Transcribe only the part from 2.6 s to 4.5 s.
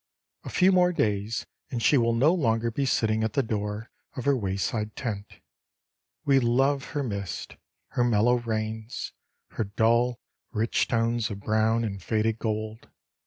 be sitting at the door of her